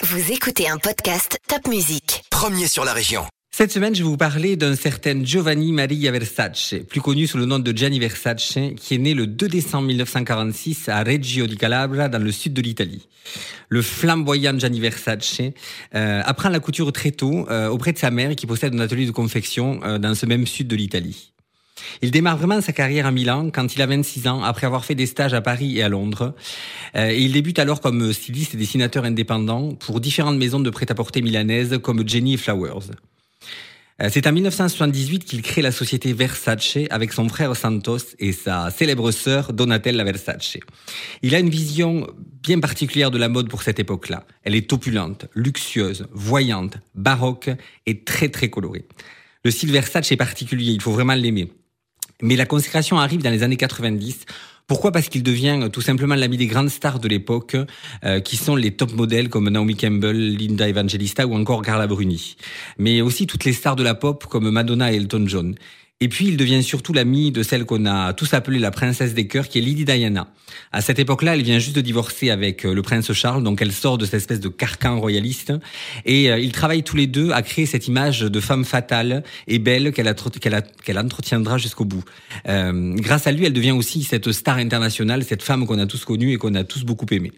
[0.00, 2.22] Vous écoutez un podcast Top Music.
[2.30, 3.22] Premier sur la région.
[3.50, 7.46] Cette semaine, je vais vous parler d'un certain Giovanni Maria Versace, plus connu sous le
[7.46, 12.08] nom de Gianni Versace, qui est né le 2 décembre 1946 à Reggio di Calabria,
[12.08, 13.08] dans le sud de l'Italie.
[13.68, 15.40] Le flamboyant Gianni Versace
[15.96, 19.06] euh, apprend la couture très tôt euh, auprès de sa mère, qui possède un atelier
[19.06, 21.32] de confection euh, dans ce même sud de l'Italie.
[22.02, 24.94] Il démarre vraiment sa carrière à Milan quand il a 26 ans, après avoir fait
[24.94, 26.34] des stages à Paris et à Londres.
[26.96, 31.78] Euh, il débute alors comme styliste et dessinateur indépendant pour différentes maisons de prêt-à-porter milanaises
[31.82, 32.90] comme Jenny Flowers.
[34.00, 38.70] Euh, c'est en 1978 qu'il crée la société Versace avec son frère Santos et sa
[38.70, 40.58] célèbre sœur Donatella Versace.
[41.22, 42.06] Il a une vision
[42.42, 44.24] bien particulière de la mode pour cette époque-là.
[44.44, 47.50] Elle est opulente, luxueuse, voyante, baroque
[47.86, 48.86] et très très colorée.
[49.44, 51.50] Le style Versace est particulier, il faut vraiment l'aimer.
[52.22, 54.26] Mais la consécration arrive dans les années 90.
[54.66, 54.92] Pourquoi?
[54.92, 57.56] Parce qu'il devient tout simplement l'ami des grandes stars de l'époque,
[58.04, 62.36] euh, qui sont les top modèles comme Naomi Campbell, Linda Evangelista ou encore Carla Bruni.
[62.76, 65.54] Mais aussi toutes les stars de la pop comme Madonna et Elton John.
[66.00, 69.26] Et puis il devient surtout l'ami de celle qu'on a tous appelée la princesse des
[69.26, 70.28] cœurs, qui est Lady Diana.
[70.70, 73.72] À cette époque-là, elle vient juste de divorcer avec euh, le prince Charles, donc elle
[73.72, 75.52] sort de cette espèce de carcan royaliste.
[76.06, 79.58] Et euh, ils travaillent tous les deux à créer cette image de femme fatale et
[79.58, 80.08] belle qu'elle
[80.98, 82.04] entretiendra jusqu'au bout.
[82.48, 86.04] Euh, grâce à lui, elle devient aussi cette star internationale, cette femme qu'on a tous
[86.04, 87.32] connue et qu'on a tous beaucoup aimée.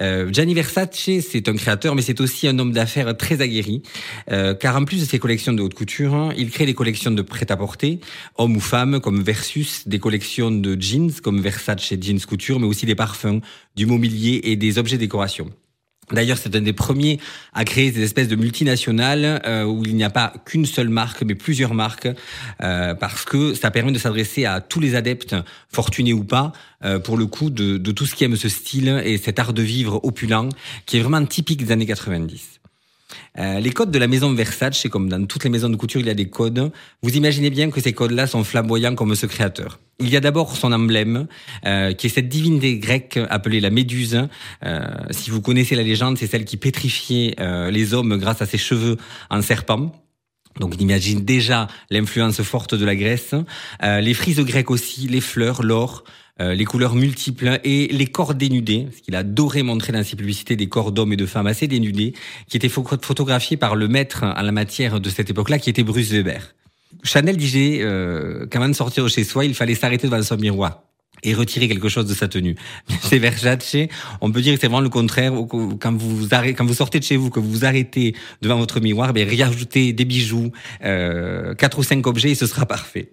[0.00, 3.82] Euh, Gianni Versace, c'est un créateur, mais c'est aussi un homme d'affaires très aguerri,
[4.26, 7.91] car en plus de ses collections de haute couture, il crée des collections de prêt-à-porter
[8.36, 12.86] hommes ou femmes, comme Versus, des collections de jeans, comme Versace Jeans Couture, mais aussi
[12.86, 13.40] des parfums,
[13.76, 15.50] du mobilier et des objets décoration.
[16.10, 17.20] D'ailleurs, c'est un des premiers
[17.52, 21.22] à créer des espèces de multinationales euh, où il n'y a pas qu'une seule marque,
[21.22, 22.08] mais plusieurs marques,
[22.62, 25.36] euh, parce que ça permet de s'adresser à tous les adeptes,
[25.68, 26.52] fortunés ou pas,
[26.84, 29.52] euh, pour le coup, de, de tout ce qui aime ce style et cet art
[29.52, 30.48] de vivre opulent,
[30.86, 32.61] qui est vraiment typique des années 90.
[33.38, 36.06] Euh, les codes de la maison Versace, comme dans toutes les maisons de couture, il
[36.06, 36.70] y a des codes.
[37.02, 39.78] Vous imaginez bien que ces codes-là sont flamboyants comme ce créateur.
[40.00, 41.26] Il y a d'abord son emblème,
[41.64, 44.28] euh, qui est cette divinité grecque appelée la Méduse.
[44.64, 47.36] Euh, si vous connaissez la légende, c'est celle qui pétrifiait
[47.70, 48.96] les hommes grâce à ses cheveux
[49.30, 49.92] en serpent.
[50.60, 53.34] Donc on imagine déjà l'influence forte de la Grèce.
[53.82, 56.04] les frises grecques aussi, les fleurs, l'or,
[56.40, 60.56] euh, les couleurs multiples et les corps dénudés, ce qu'il adorait montrer dans ses publicités
[60.56, 62.14] des corps d'hommes et de femmes assez dénudés,
[62.48, 66.10] qui étaient photographiés par le maître en la matière de cette époque-là, qui était Bruce
[66.10, 66.54] Weber.
[67.02, 70.82] Chanel disait euh, qu'avant de sortir de chez soi, il fallait s'arrêter devant son miroir
[71.22, 72.56] et retirer quelque chose de sa tenue.
[73.02, 73.76] C'est Versace,
[74.20, 75.32] on peut dire que c'est vraiment le contraire.
[75.80, 78.80] Quand vous arrêtez, quand vous sortez de chez vous, que vous vous arrêtez devant votre
[78.80, 80.50] miroir, ben rajoutez des bijoux,
[80.84, 83.10] euh, quatre ou cinq objets et ce sera parfait.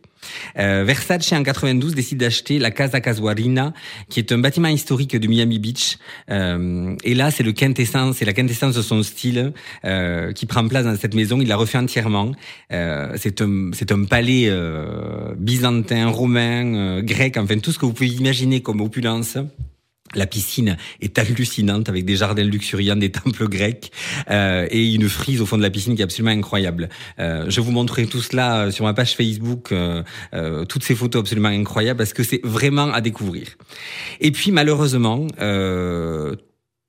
[0.57, 3.73] Euh, Versace en 92 décide d'acheter la Casa Casuarina,
[4.09, 5.97] qui est un bâtiment historique de Miami Beach.
[6.29, 9.53] Euh, et là, c'est le quintessence, c'est la quintessence de son style
[9.85, 11.39] euh, qui prend place dans cette maison.
[11.41, 12.31] Il la refait entièrement.
[12.71, 17.93] Euh, c'est un, c'est un palais euh, byzantin, romain, grec, enfin tout ce que vous
[17.93, 19.37] pouvez imaginer comme opulence.
[20.15, 23.91] La piscine est hallucinante avec des jardins luxuriants, des temples grecs
[24.29, 26.89] euh, et une frise au fond de la piscine qui est absolument incroyable.
[27.19, 30.03] Euh, je vous montrerai tout cela euh, sur ma page Facebook, euh,
[30.33, 33.47] euh, toutes ces photos absolument incroyables parce que c'est vraiment à découvrir.
[34.19, 35.27] Et puis malheureusement,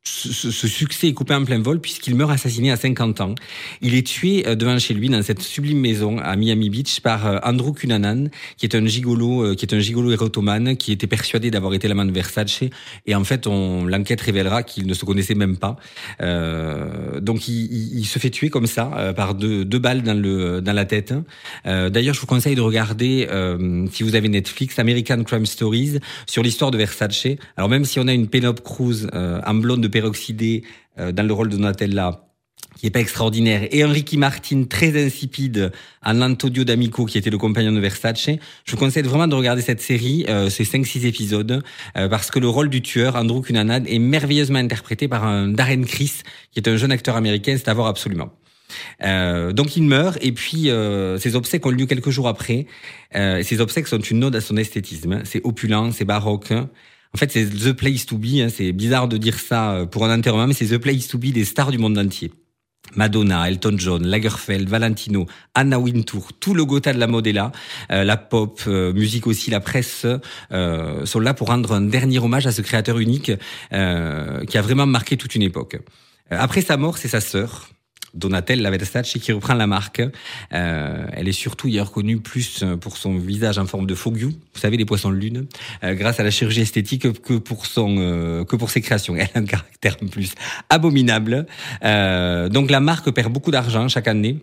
[0.03, 3.35] ce, ce, succès est coupé en plein vol puisqu'il meurt assassiné à 50 ans.
[3.83, 7.27] Il est tué euh, devant chez lui dans cette sublime maison à Miami Beach par
[7.27, 11.07] euh, Andrew Cunanan, qui est un gigolo, euh, qui est un gigolo érotomane, qui était
[11.07, 12.65] persuadé d'avoir été l'amant de Versace.
[13.07, 15.77] Et en fait, on, l'enquête révélera qu'il ne se connaissait même pas.
[16.23, 20.61] Euh, donc, il, il, se fait tuer comme ça par deux, deux, balles dans le
[20.63, 21.13] dans la tête.
[21.67, 23.29] Euh, D'ailleurs, je vous conseille de regarder,
[23.93, 27.27] si vous avez Netflix, American Crime Stories sur l'histoire de Versace.
[27.57, 30.65] Alors, même si on a une Penelope Cruz en blonde de peroxydé
[30.99, 32.25] euh, dans le rôle de Donatella
[32.79, 35.71] qui est pas extraordinaire, et Ricky Martin très insipide
[36.03, 38.31] en Antonio D'Amico, qui était le compagnon de Versace.
[38.65, 41.63] Je vous conseille vraiment de regarder cette série, euh, ces 5-6 épisodes,
[41.99, 45.83] euh, parce que le rôle du tueur, Andrew Cunanan, est merveilleusement interprété par un Darren
[45.83, 48.31] Criss, qui est un jeune acteur américain, c'est à voir absolument.
[49.01, 50.71] Donc il meurt et puis
[51.19, 52.67] ses obsèques ont lieu quelques jours après.
[53.15, 55.23] Euh, ses obsèques sont une ode à son esthétisme.
[55.25, 56.53] C'est opulent, c'est baroque.
[57.15, 58.41] En fait, c'est the place to be.
[58.41, 58.49] Hein.
[58.49, 61.33] C'est bizarre de dire ça euh, pour un enterrement, mais c'est the place to be
[61.33, 62.33] des stars du monde entier.
[62.97, 67.29] Madonna, Elton John, Lagerfeld, Valentino, Anna Wintour, tout le Gotha de la mode.
[67.29, 70.07] Euh, la pop, euh, musique aussi, la presse
[70.53, 73.33] euh, sont là pour rendre un dernier hommage à ce créateur unique
[73.71, 73.77] qui
[74.59, 75.79] a vraiment marqué toute une époque.
[76.31, 77.69] Après sa mort, c'est sa sœur,
[78.15, 80.03] Donatella Versace, qui reprend la marque.
[80.53, 84.61] Euh, elle est surtout hier connue plus pour son visage en forme de fogu, vous
[84.61, 85.47] savez, les poissons de lune,
[85.85, 89.17] euh, grâce à la chirurgie esthétique que pour son euh, que pour ses créations.
[89.17, 90.33] Elle a un caractère plus
[90.69, 91.47] abominable.
[91.85, 94.39] Euh, donc la marque perd beaucoup d'argent chaque année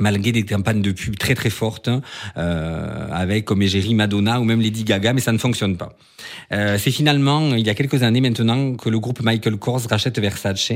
[0.00, 1.90] malgré des campagnes de pub très très fortes,
[2.36, 5.96] euh, avec comme égérie Madonna ou même Lady Gaga, mais ça ne fonctionne pas.
[6.52, 10.18] Euh, c'est finalement, il y a quelques années maintenant, que le groupe Michael Kors rachète
[10.18, 10.72] Versace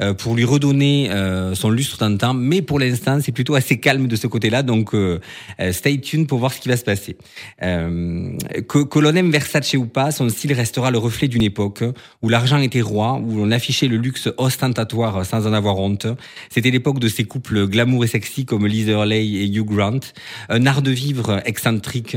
[0.00, 4.06] euh, pour lui redonner euh, son lustre d'antan, mais pour l'instant, c'est plutôt assez calme
[4.06, 5.20] de ce côté-là, donc euh,
[5.60, 7.16] euh, stay tuned pour voir ce qui va se passer.
[7.60, 11.84] que, que l'on aime Versace ou pas, son style restera le reflet d'une époque
[12.22, 16.06] où l'argent était roi, où l'on affichait le luxe ostentatoire sans en avoir honte.
[16.50, 20.00] C'était l'époque de ces couples glamour et sexy comme comme et Hugh Grant,
[20.48, 22.16] un art de vivre excentrique,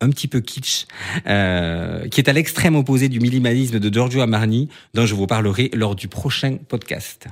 [0.00, 0.86] un petit peu kitsch,
[1.26, 5.70] euh, qui est à l'extrême opposé du minimalisme de Giorgio Armani, dont je vous parlerai
[5.74, 7.28] lors du prochain podcast.